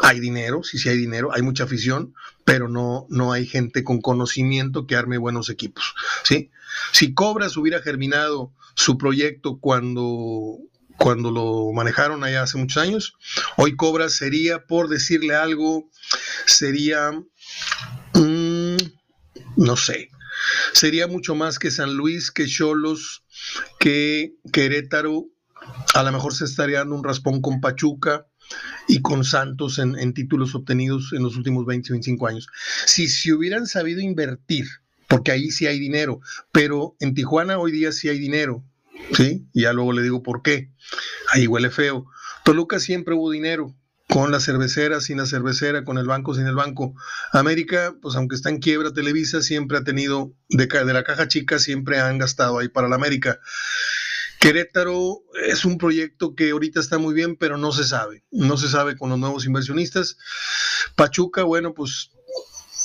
[0.02, 4.00] Hay dinero, sí, sí hay dinero, hay mucha afición, pero no, no hay gente con
[4.00, 5.94] conocimiento que arme buenos equipos.
[6.24, 6.50] ¿sí?
[6.92, 10.58] Si Cobras hubiera germinado su proyecto cuando
[10.98, 13.14] cuando lo manejaron allá hace muchos años.
[13.56, 15.88] Hoy Cobra sería, por decirle algo,
[16.44, 17.12] sería,
[18.14, 18.76] mm,
[19.56, 20.10] no sé,
[20.72, 23.22] sería mucho más que San Luis, que Cholos,
[23.78, 25.26] que Querétaro.
[25.94, 28.26] A lo mejor se estaría dando un raspón con Pachuca
[28.86, 32.46] y con Santos en, títulos obtenidos en los últimos 20 o 25 años.
[32.86, 34.66] Si se hubieran sabido invertir,
[35.06, 36.20] porque ahí sí hay dinero,
[36.52, 38.64] pero en Tijuana hoy día sí hay dinero,
[39.12, 39.46] ¿sí?
[39.52, 40.70] Y ya luego le digo por qué.
[41.32, 42.06] Ahí huele feo.
[42.44, 43.74] Toluca siempre hubo dinero,
[44.08, 46.94] con la cervecera, sin la cervecera, con el banco, sin el banco.
[47.32, 51.58] América, pues aunque está en quiebra, Televisa siempre ha tenido, de, de la caja chica,
[51.58, 53.38] siempre han gastado ahí para la América.
[54.40, 58.22] Querétaro es un proyecto que ahorita está muy bien, pero no se sabe.
[58.30, 60.16] No se sabe con los nuevos inversionistas.
[60.94, 62.10] Pachuca, bueno, pues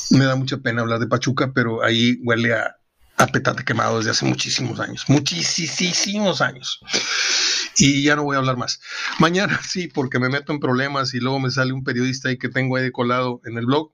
[0.09, 2.77] me da mucha pena hablar de Pachuca, pero ahí huele a,
[3.17, 6.79] a petate quemado desde hace muchísimos años, muchísimos años.
[7.77, 8.81] Y ya no voy a hablar más.
[9.19, 12.49] Mañana sí, porque me meto en problemas y luego me sale un periodista ahí que
[12.49, 13.91] tengo ahí colado en el blog,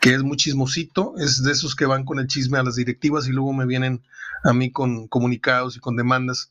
[0.00, 3.26] que es muy chismosito, es de esos que van con el chisme a las directivas
[3.26, 4.02] y luego me vienen
[4.42, 6.50] a mí con comunicados y con demandas.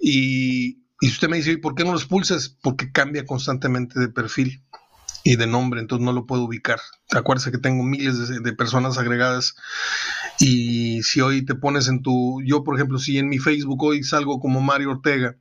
[0.00, 2.56] Y, y usted me dice, ¿por qué no los pulsas?
[2.62, 4.62] Porque cambia constantemente de perfil
[5.22, 6.80] y de nombre, entonces no lo puedo ubicar.
[7.12, 9.54] Acuérdese que tengo miles de, personas agregadas
[10.38, 14.02] y si hoy te pones en tu, yo por ejemplo, si en mi Facebook hoy
[14.02, 15.36] salgo como Mario Ortega,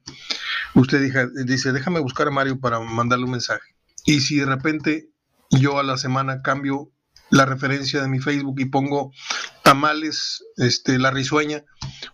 [0.75, 1.11] usted
[1.45, 3.75] dice, déjame buscar a Mario para mandarle un mensaje.
[4.05, 5.09] Y si de repente
[5.49, 6.91] yo a la semana cambio
[7.29, 9.11] la referencia de mi Facebook y pongo
[9.63, 11.63] tamales, este, la risueña,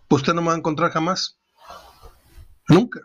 [0.08, 1.38] pues usted no me va a encontrar jamás.
[2.67, 3.01] Nunca.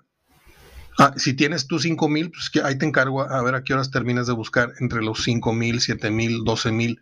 [0.99, 3.91] Ah, si tienes tú 5000, pues que ahí te encargo a, ver a qué horas
[3.91, 7.01] terminas de buscar entre los 5000, 7000, 12000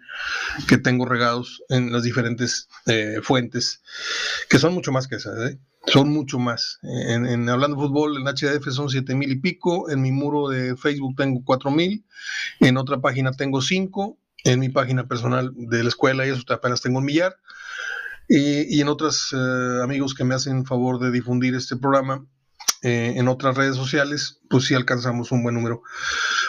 [0.68, 3.82] que tengo regados en las diferentes eh, fuentes,
[4.48, 5.58] que son mucho más que esas, ¿eh?
[5.86, 6.78] son mucho más.
[6.82, 11.16] En, hablando de fútbol, en HDF son 7000 y pico, en mi muro de Facebook
[11.16, 12.04] tengo 4000,
[12.60, 16.80] en otra página tengo 5, en mi página personal de la escuela y eso apenas
[16.80, 17.36] tengo un millar.
[18.28, 22.26] Y, en otros eh, amigos que me hacen favor de difundir este programa,
[22.82, 25.82] eh, en otras redes sociales, pues sí alcanzamos un buen número.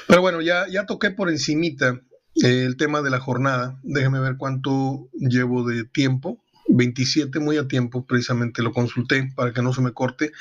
[0.07, 1.99] Pero bueno, ya, ya toqué por encimita
[2.43, 3.79] eh, el tema de la jornada.
[3.83, 6.43] Déjeme ver cuánto llevo de tiempo.
[6.67, 10.31] 27, muy a tiempo, precisamente lo consulté para que no se me corte.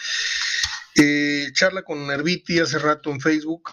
[0.95, 3.71] Eh, charla con Nerviti hace rato en Facebook.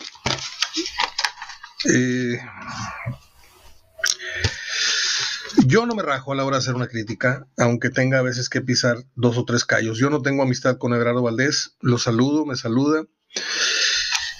[5.67, 8.49] Yo no me rajo a la hora de hacer una crítica, aunque tenga a veces
[8.49, 9.97] que pisar dos o tres callos.
[9.97, 13.04] Yo no tengo amistad con Everardo Valdés, lo saludo, me saluda.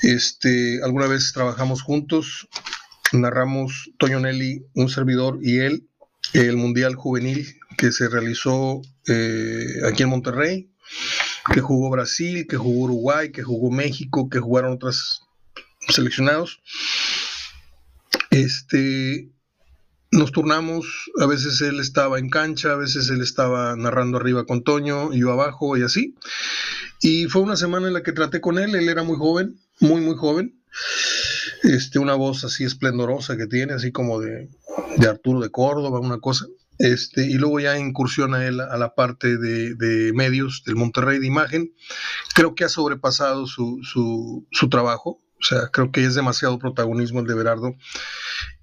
[0.04, 2.48] Este, alguna vez trabajamos juntos,
[3.12, 5.90] narramos Toño Nelly, un servidor y él,
[6.34, 10.70] el Mundial Juvenil que se realizó eh, aquí en Monterrey,
[11.52, 15.24] que jugó Brasil, que jugó Uruguay, que jugó México, que jugaron otros
[15.90, 16.62] seleccionados.
[18.30, 19.32] Este,
[20.16, 24.64] nos turnamos, a veces él estaba en cancha, a veces él estaba narrando arriba con
[24.64, 26.16] Toño, yo abajo y así.
[27.02, 30.02] Y fue una semana en la que traté con él, él era muy joven, muy,
[30.02, 30.62] muy joven.
[31.64, 34.50] Este, una voz así esplendorosa que tiene, así como de,
[35.08, 36.46] Arturo de Córdoba, una cosa.
[36.78, 41.74] Este, y luego ya incursiona él a la parte de, medios del Monterrey de imagen.
[42.34, 47.20] Creo que ha sobrepasado su, su, su trabajo, o sea, creo que es demasiado protagonismo
[47.20, 47.76] el de Berardo.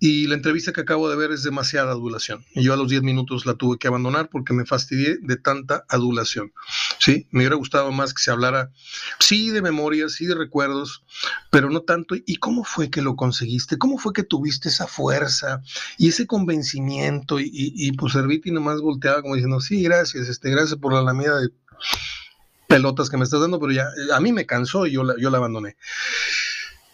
[0.00, 2.44] Y la entrevista que acabo de ver es demasiada adulación.
[2.54, 5.84] Y yo a los 10 minutos la tuve que abandonar porque me fastidié de tanta
[5.88, 6.52] adulación.
[6.98, 8.72] Sí, me hubiera gustado más que se hablara,
[9.20, 11.04] sí, de memorias, sí, de recuerdos,
[11.50, 12.16] pero no tanto.
[12.26, 13.78] ¿Y cómo fue que lo conseguiste?
[13.78, 15.62] ¿Cómo fue que tuviste esa fuerza
[15.98, 17.38] y ese convencimiento?
[17.38, 21.38] Y, y, pues Serviti nomás volteaba como diciendo, sí, gracias, este, gracias por la lamida
[21.38, 21.50] de
[22.66, 25.30] pelotas que me estás dando, pero ya a mí me cansó y yo la, yo
[25.30, 25.76] la abandoné.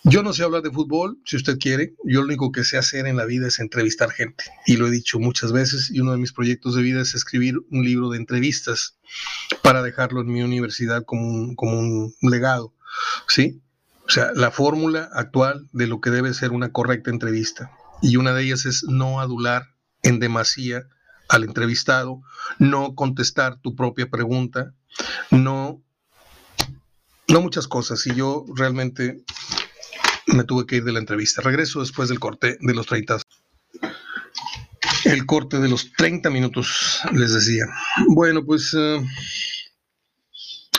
[0.08, 1.94] Yo no sé hablar de fútbol, si usted quiere.
[2.02, 4.44] Yo lo único que sé hacer en la vida es entrevistar gente.
[4.64, 5.90] Y lo he dicho muchas veces.
[5.90, 8.96] Y uno de mis proyectos de vida es escribir un libro de entrevistas
[9.62, 12.74] para dejarlo en mi universidad como un, como un legado.
[13.26, 13.60] ¿Sí?
[14.06, 17.70] O sea, la fórmula actual de lo que debe ser una correcta entrevista.
[18.00, 20.84] Y una de ellas es no adular en demasía
[21.28, 22.22] al entrevistado,
[22.58, 24.72] no contestar tu propia pregunta,
[25.30, 25.82] no,
[27.28, 28.06] no muchas cosas.
[28.06, 29.22] Y yo realmente
[30.34, 31.42] me tuve que ir de la entrevista.
[31.42, 33.18] Regreso después del corte de los 30.
[35.04, 37.64] El corte de los 30 minutos, les decía.
[38.08, 39.00] Bueno, pues eh,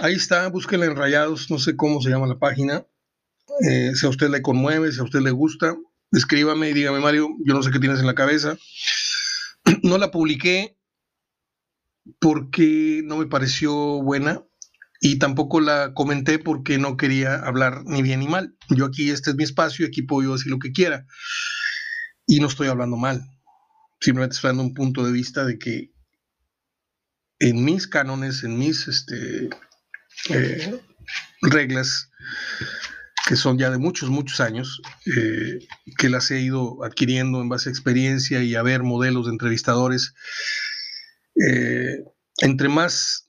[0.02, 2.86] ahí está, búsquenla en Rayados, no sé cómo se llama la página.
[3.68, 5.76] Eh, si a usted le conmueve, si a usted le gusta,
[6.12, 8.58] escríbame y dígame, Mario, yo no sé qué tienes en la cabeza.
[9.84, 10.78] No la publiqué
[12.20, 14.44] porque no me pareció buena
[15.00, 18.56] y tampoco la comenté porque no quería hablar ni bien ni mal.
[18.70, 21.06] Yo aquí, este es mi espacio aquí puedo yo decir lo que quiera.
[22.26, 23.24] Y no estoy hablando mal.
[24.02, 25.92] Simplemente estoy dando un punto de vista de que
[27.40, 29.50] en mis cánones, en mis este,
[30.30, 30.82] eh,
[31.42, 32.12] reglas,
[33.26, 35.60] que son ya de muchos, muchos años, eh,
[35.98, 40.14] que las he ido adquiriendo en base a experiencia y a ver modelos de entrevistadores.
[41.36, 42.04] Eh,
[42.42, 43.29] entre más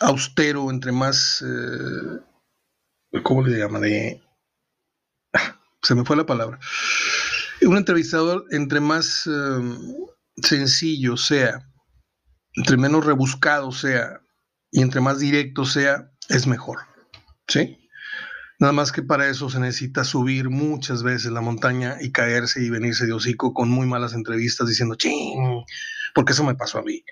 [0.00, 3.82] austero, entre más, eh, ¿cómo le llaman?
[5.34, 6.58] Ah, se me fue la palabra.
[7.62, 9.28] Un entrevistador, entre más
[10.36, 11.68] sencillo sea,
[12.54, 14.20] entre menos rebuscado sea
[14.70, 16.78] y entre más directo sea, es mejor.
[17.48, 17.78] ¿Sí?
[18.60, 22.70] Nada más que para eso se necesita subir muchas veces la montaña y caerse y
[22.70, 25.64] venirse de hocico con muy malas entrevistas diciendo, ching,
[26.14, 27.02] porque eso me pasó a mí.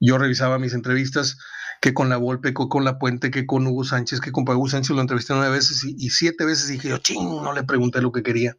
[0.00, 1.38] Yo revisaba mis entrevistas
[1.80, 4.68] que con la Volpe, que con la Puente, que con Hugo Sánchez, que con Hugo
[4.68, 8.12] Sánchez lo entrevisté nueve veces y, siete veces dije yo, ching, no le pregunté lo
[8.12, 8.56] que quería.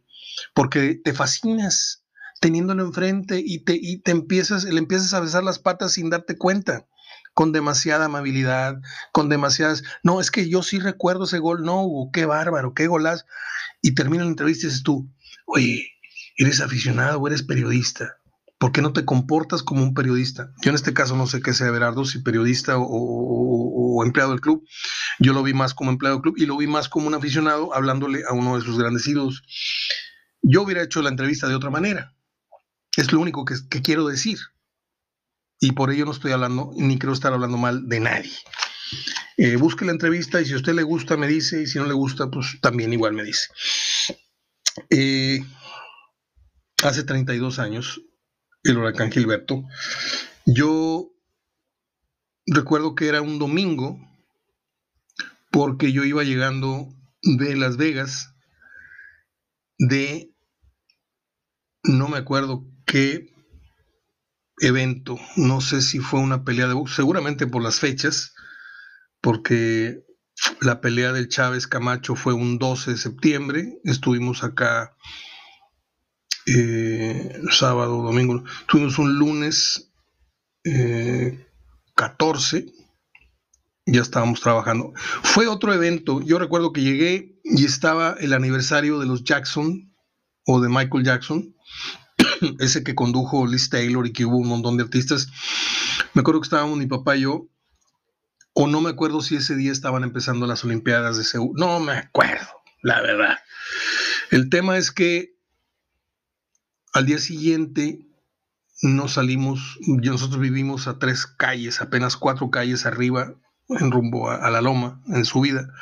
[0.54, 2.04] Porque te fascinas
[2.40, 6.36] teniéndolo enfrente y te, y te empiezas, le empiezas a besar las patas sin darte
[6.36, 6.86] cuenta
[7.34, 8.80] con demasiada amabilidad,
[9.12, 13.26] con demasiadas, no, es que yo sí recuerdo ese gol, no, qué bárbaro, qué golaz.
[13.80, 15.08] Y termina la entrevista y dices tú,
[15.46, 15.92] oye,
[16.36, 18.18] eres aficionado o eres periodista.
[18.62, 20.52] ¿Por qué no te comportas como un periodista?
[20.62, 24.64] Yo en este caso no sé qué sea Berardo, si periodista o, empleado del club.
[25.18, 27.74] Yo lo vi más como empleado del club y lo vi más como un aficionado
[27.74, 29.42] hablándole a uno de sus grandes ídolos.
[30.42, 32.14] Yo hubiera hecho la entrevista de otra manera.
[32.96, 34.38] Es lo único que quiero decir
[35.58, 38.32] y por ello no estoy hablando, ni creo estar hablando mal de nadie.
[39.38, 41.86] Eh, busque la entrevista y si a usted le gusta me dice y si no
[41.86, 43.48] le gusta pues también igual me dice.
[44.88, 45.44] Eh,
[46.84, 48.00] hace 32 años,
[48.64, 49.64] el huracán Gilberto,
[50.46, 51.10] yo
[52.46, 53.98] recuerdo que era un domingo
[55.50, 56.88] porque yo iba llegando
[57.22, 58.34] de Las Vegas
[59.78, 60.32] de,
[61.82, 63.32] no me acuerdo qué
[64.60, 65.18] evento.
[65.36, 68.34] No sé si fue una pelea de box, seguramente por las fechas,
[69.20, 70.04] porque
[70.60, 73.78] la pelea del Chávez Camacho fue un 12 de septiembre.
[73.84, 74.96] Estuvimos acá
[76.54, 78.44] eh, sábado, domingo.
[78.66, 79.90] Tuvimos un lunes
[81.94, 82.58] 14.
[82.58, 82.66] Eh,
[83.86, 84.92] ya estábamos trabajando.
[85.22, 86.20] Fue otro evento.
[86.20, 89.92] Yo recuerdo que llegué y estaba el aniversario de los Jackson
[90.46, 91.54] o de Michael Jackson
[92.60, 95.28] ese que condujo Liz Taylor y que hubo un montón de artistas.
[96.14, 97.48] Me acuerdo que estábamos mi papá y yo,
[98.54, 101.52] o no me acuerdo si ese día estaban empezando las Olimpiadas de Seúl.
[101.54, 102.48] No me acuerdo,
[102.82, 103.38] la verdad.
[104.30, 105.31] El tema es que
[106.92, 108.06] al día siguiente
[108.82, 113.34] nos salimos, nosotros vivimos a tres calles, apenas cuatro calles arriba,
[113.68, 115.72] en rumbo a, la loma, en subida,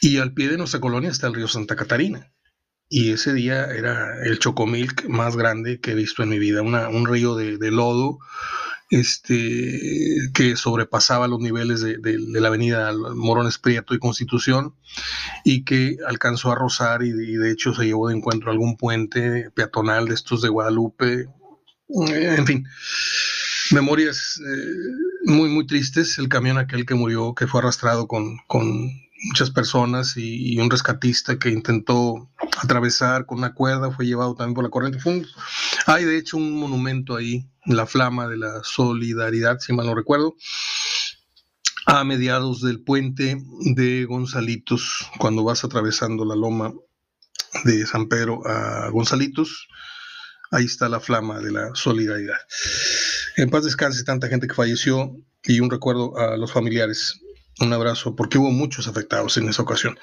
[0.00, 2.32] y al pie de nuestra colonia está el río Santa Catarina.
[2.88, 7.06] Y ese día era el chocomilk más grande que he visto en mi vida, un
[7.06, 8.18] río de, lodo
[8.90, 14.74] este, que sobrepasaba los niveles de, la avenida Morones Prieto y Constitución
[15.44, 20.08] y que alcanzó a rozar y, de hecho se llevó de encuentro algún puente peatonal
[20.08, 21.28] de estos de Guadalupe,
[21.88, 22.66] en fin,
[23.70, 28.90] memorias eh, muy, muy tristes, el camión aquel que murió, que fue arrastrado con, con
[29.24, 32.30] muchas personas y, un rescatista que intentó
[32.62, 34.98] atravesar con una cuerda, fue llevado también por la corriente.
[35.86, 40.36] hay de hecho un monumento ahí, la flama de la solidaridad, si mal no recuerdo,
[41.86, 46.72] a mediados del puente de Gonzalitos, cuando vas atravesando la loma
[47.64, 49.68] de San Pedro a Gonzalitos,
[50.50, 52.38] ahí está la flama de la solidaridad.
[53.36, 57.20] En paz descanse tanta gente que falleció y un recuerdo a los familiares
[57.60, 59.98] un abrazo, porque hubo muchos afectados en esa ocasión.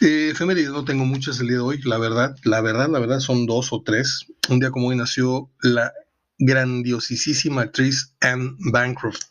[0.00, 3.46] Eh, no tengo muchas el día de hoy, la verdad, la verdad, la verdad son
[3.46, 4.26] dos o tres.
[4.48, 5.92] Un día como hoy nació la
[6.38, 9.22] grandiosísima actriz Anne Bancroft,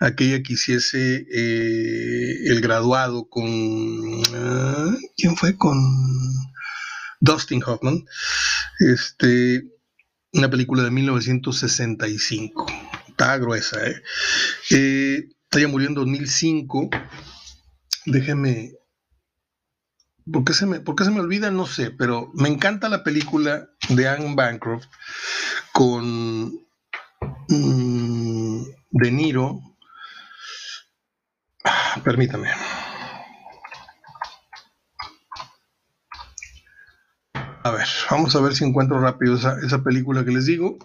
[0.00, 3.46] aquella que hiciese eh, el graduado con...
[4.34, 5.56] Ah, ¿Quién fue?
[5.56, 5.76] Con
[7.20, 8.04] Dustin Hoffman.
[8.80, 9.64] Este,
[10.32, 12.66] una película de 1965.
[13.08, 14.02] Está gruesa, ¿eh?
[14.70, 16.90] eh ella murió en 2005.
[18.06, 18.72] Déjeme.
[20.30, 21.50] ¿Por qué, se me, ¿Por qué se me olvida?
[21.50, 24.86] No sé, pero me encanta la película de Anne Bancroft
[25.76, 26.66] con
[27.48, 28.62] mm,
[28.92, 29.60] De Niro.
[32.02, 32.48] Permítame.
[37.62, 40.78] A ver, vamos a ver si encuentro rápido esa, película que les digo,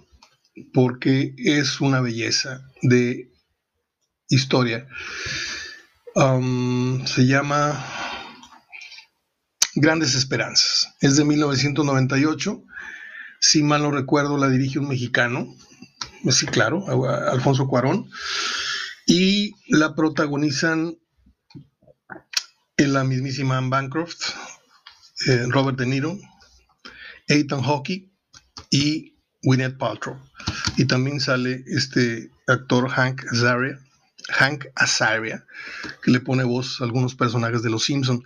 [0.74, 3.32] porque es una belleza de
[4.28, 4.90] historia.
[6.16, 7.82] Um, se llama
[9.76, 10.94] Grandes Esperanzas.
[11.00, 12.66] Es de 1998.
[13.44, 15.48] Si mal no recuerdo, la dirige un mexicano.
[16.30, 16.86] Sí, claro,
[17.32, 18.08] Alfonso Cuarón.
[19.08, 20.96] Y la protagonizan
[22.78, 24.36] en la mismísima Anne Bancroft,
[25.28, 26.20] eh, Robert De Niro,
[27.28, 28.12] Ethan Hawke
[28.70, 30.22] y Gwyneth Paltrow.
[30.78, 33.80] Y también sale este actor Hank Azaria,
[34.30, 35.48] Hank Azaria,
[36.04, 38.24] que le pone voz a algunos personajes de Los Simpson.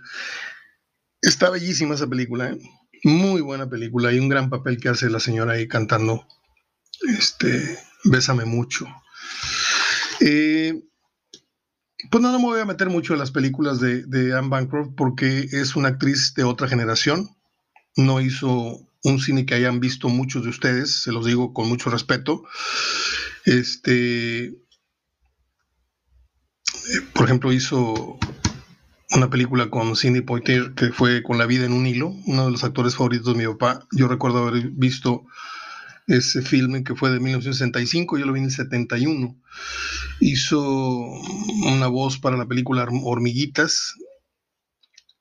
[1.22, 2.58] Está bellísima esa película, ¿eh?
[3.04, 6.26] Muy buena película y un gran papel que hace la señora ahí cantando
[7.18, 8.86] este Bésame mucho.
[10.20, 10.82] Eh,
[12.10, 14.94] pues no, no, me voy a meter mucho en las películas de, de Anne Bancroft
[14.96, 17.28] porque es una actriz de otra generación.
[17.96, 21.90] No hizo un cine que hayan visto muchos de ustedes, se los digo con mucho
[21.90, 22.44] respeto.
[23.44, 24.54] Este,
[27.12, 28.18] por ejemplo, hizo
[29.10, 32.50] una película con Cindy Poitier que fue Con la vida en un hilo, uno de
[32.50, 33.86] los actores favoritos de mi papá.
[33.92, 35.24] Yo recuerdo haber visto
[36.06, 39.36] ese filme que fue de 1965, yo lo vi en el 71.
[40.20, 43.94] Hizo una voz para la película Hormiguitas.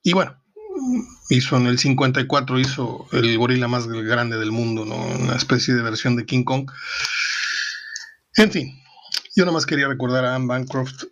[0.04, 0.40] Y bueno,
[1.30, 4.96] hizo en el 54, hizo el gorila más grande del mundo, ¿no?
[4.96, 6.72] una especie de versión de King Kong.
[8.36, 8.80] En fin,
[9.36, 11.06] yo nada más quería recordar a Anne Bancroft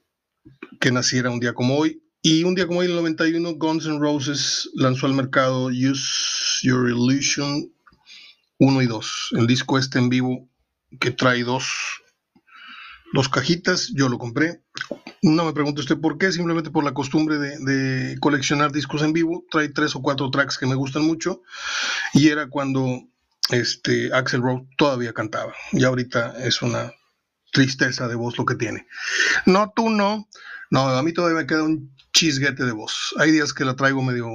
[0.79, 2.02] que naciera un día como hoy.
[2.25, 6.65] Y un día como hoy, en el 91, Guns N' Roses lanzó al mercado Use
[6.65, 7.69] Your Illusion
[8.59, 9.29] 1 y 2.
[9.39, 10.49] El disco este en vivo
[11.01, 11.65] que trae dos,
[13.11, 14.63] dos cajitas, yo lo compré.
[15.21, 19.43] No me pregunte usted por qué, simplemente por la costumbre de, coleccionar discos en vivo.
[19.51, 21.41] Trae tres o cuatro tracks que me gustan mucho.
[22.13, 23.01] Y era cuando
[23.49, 25.53] este, Axel Rose todavía cantaba.
[25.73, 26.93] Y ahorita es una
[27.53, 28.87] tristeza de voz lo que tiene.
[29.45, 30.27] No, tú no.
[30.69, 33.13] No, a mí todavía me queda un chisguete de voz.
[33.17, 34.27] Hay días que la traigo medio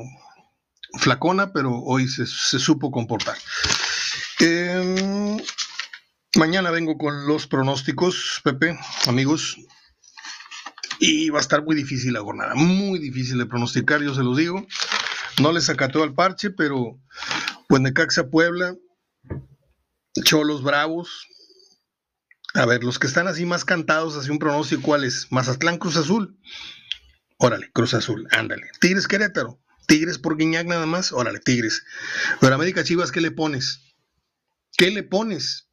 [0.98, 3.36] flacona, pero hoy se, supo comportar.
[4.38, 5.38] Em,
[6.36, 9.58] mañana vengo con los pronósticos, Pepe, amigos.
[11.00, 14.36] Y va a estar muy difícil la jornada, muy difícil de pronosticar, yo se los
[14.36, 14.66] digo.
[15.40, 17.00] No les acató al parche, pero
[17.68, 17.82] pues
[18.30, 18.74] Puebla,
[20.24, 21.26] Cholos Bravos.
[22.58, 25.28] A ver, los que están así más cantados hacia un pronóstico, ¿cuál es?
[25.30, 26.36] Mazatlán Cruz Azul.
[27.36, 28.68] Órale, Cruz Azul, ándale.
[28.80, 29.60] Tigres Querétaro.
[29.86, 31.12] Tigres por Guiñac nada más.
[31.12, 31.84] Órale, Tigres.
[32.40, 33.94] Pero América Chivas, ¿qué le pones?
[34.76, 35.68] ¿Qué le pones?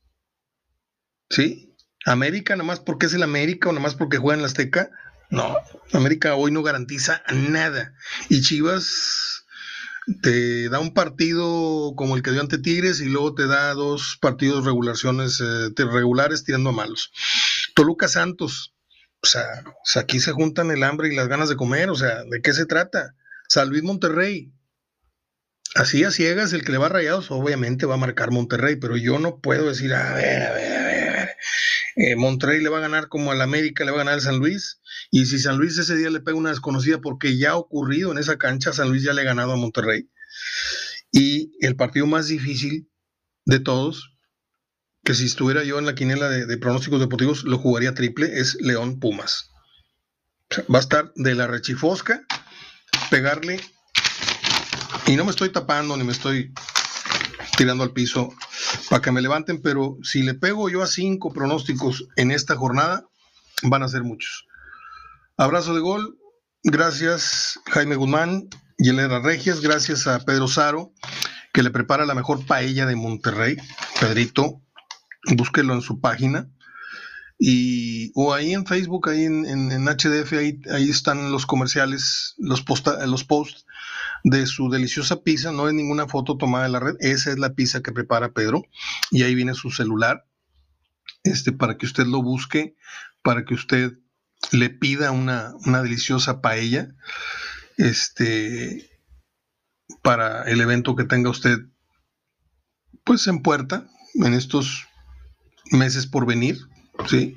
[1.32, 1.76] ¿Sí?
[2.06, 4.92] América, nada más porque es el América o nada más porque juega en la Azteca.
[5.32, 5.58] No,
[5.92, 7.96] América hoy no garantiza nada.
[8.30, 9.35] Y Chivas
[10.22, 14.18] te da un partido como el que dio ante Tigres y luego te da dos
[14.22, 17.12] partidos regulaciones eh, regulares tirando a malos.
[17.74, 18.76] Toluca Santos,
[19.22, 19.64] o sea,
[20.02, 22.66] aquí se juntan el hambre y las ganas de comer, o sea, ¿de qué se
[22.66, 23.16] trata?
[23.48, 24.52] San Luis Monterrey.
[25.74, 28.96] Así a ciegas, el que le va a rayados, obviamente va a marcar Monterrey, pero
[28.96, 31.30] yo no puedo decir, a ver, a ver, a ver, a ver.
[31.98, 34.38] Eh, Monterrey le va a ganar como al América, le va a ganar al San
[34.38, 34.80] Luis.
[35.12, 38.18] Y si San Luis ese día le pega una desconocida, porque ya ha ocurrido en
[38.18, 40.10] esa cancha, San Luis ya le ha ganado a Monterrey.
[41.12, 42.90] Y el partido más difícil
[43.46, 44.12] de todos,
[45.04, 49.00] que si estuviera yo en la quinela de, pronósticos deportivos, lo jugaría triple, es León
[49.00, 49.52] Pumas.
[50.74, 52.26] va a estar de la rechifosca,
[53.10, 53.62] pegarle.
[55.06, 56.52] Y no me estoy tapando ni me estoy
[57.58, 58.34] tirando al piso
[58.90, 63.08] para que me levanten, pero si le pego yo a cinco pronósticos en esta jornada,
[63.64, 64.48] van a ser muchos.
[65.38, 66.18] Abrazo de gol.
[66.64, 69.60] Gracias Jaime Guzmán y Elena Regias.
[69.60, 70.94] Gracias a Pedro Saro,
[71.54, 73.58] que le prepara la mejor paella de Monterrey.
[74.00, 74.62] Pedrito,
[75.36, 76.50] búsquelo en su página.
[77.38, 83.06] Y, o ahí en Facebook, ahí en, HDF, ahí, ahí, están los comerciales, los, posta,
[83.06, 83.66] los posts
[84.24, 85.52] de su deliciosa pizza.
[85.52, 88.64] No es ninguna foto tomada de la red, esa es la pizza que prepara Pedro.
[89.12, 90.26] Y ahí viene su celular,
[91.24, 92.78] este, para que usted lo busque,
[93.22, 93.98] para que usted
[94.52, 96.90] le pida una, deliciosa paella
[97.78, 98.90] este,
[100.02, 101.60] para el evento que tenga usted
[103.04, 103.88] pues en puerta.
[104.16, 104.88] en estos
[105.72, 106.58] meses por venir,
[107.08, 107.36] ¿sí?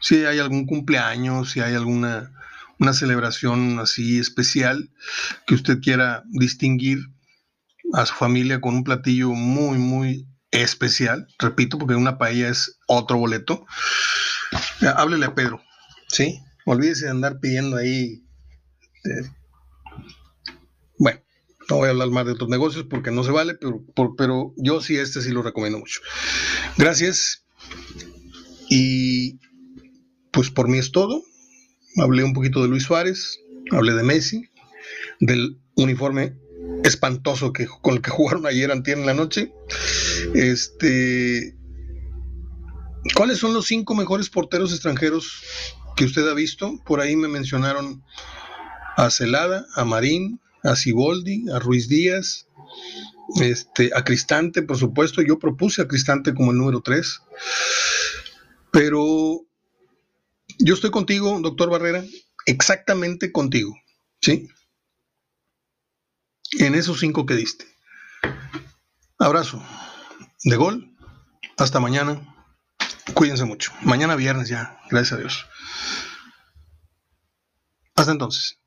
[0.00, 2.30] Si hay algún cumpleaños, si hay alguna
[2.78, 4.90] una celebración así especial
[5.46, 6.98] que usted quiera distinguir
[7.92, 13.18] a su familia con un platillo muy, muy especial, repito, porque una paella es otro
[13.18, 13.66] boleto,
[14.80, 15.62] háblele a Pedro,
[16.08, 16.40] ¿sí?
[16.70, 18.22] Olvídese de andar pidiendo ahí.
[19.04, 19.30] Eh,
[20.98, 21.18] bueno,
[21.70, 23.82] no voy a hablar más de otros negocios porque no se vale, pero,
[24.18, 26.02] pero yo sí, este sí lo recomiendo mucho.
[26.76, 27.46] Gracias.
[28.68, 29.38] Y
[30.30, 31.22] pues por mí es todo.
[31.96, 33.40] Hablé un poquito de Luis Suárez,
[33.70, 34.50] hablé de Messi,
[35.20, 36.36] del uniforme
[36.84, 39.54] espantoso que, con el que jugaron ayer antier en la noche.
[40.34, 41.56] Este,
[43.14, 45.42] ¿Cuáles son los cinco mejores porteros extranjeros
[45.98, 46.78] que usted ha visto?
[46.84, 48.04] Por ahí me mencionaron
[48.96, 52.46] a Celada, a Marín, a Ciboldi, a Ruiz Díaz,
[53.40, 55.22] este, a Cristante, por supuesto.
[55.22, 57.20] Yo propuse a Cristante como el número tres.
[58.70, 59.40] Pero
[60.60, 62.04] yo estoy contigo, doctor Barrera,
[62.46, 63.74] exactamente contigo,
[64.20, 64.48] ¿sí?
[66.60, 67.66] En esos cinco que diste.
[69.18, 69.60] Abrazo.
[70.44, 70.96] De gol.
[71.56, 72.37] Hasta mañana.
[73.14, 73.72] Cuídense mucho.
[73.82, 75.46] Mañana viernes ya, gracias a Dios.
[77.96, 78.58] Hasta entonces.